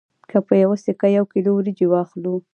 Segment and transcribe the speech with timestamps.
[0.29, 2.33] که په یوه سکه یو کیلو وریجې واخلو